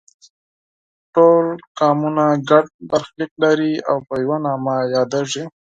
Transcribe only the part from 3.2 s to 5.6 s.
لري او په یوه نامه یادیږي.